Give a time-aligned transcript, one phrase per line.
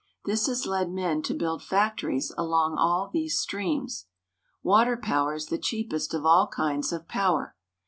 [0.25, 4.07] This has led men to build factories along all these streams.
[4.63, 7.55] Water power is the cheapest of all kinds of power.